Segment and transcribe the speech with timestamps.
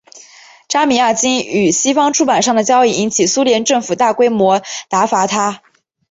[0.67, 5.61] 扎米亚京与西方出版商的交易引起苏联政府大规模挞伐他。